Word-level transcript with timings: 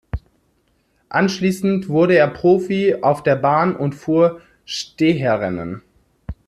Anschließend 1.09 1.87
wurde 1.87 2.15
er 2.15 2.27
Profi 2.27 2.95
auf 3.03 3.21
der 3.21 3.35
Bahn 3.35 3.75
und 3.75 3.93
fuhr 3.93 4.41
Steherrennen. 4.65 5.83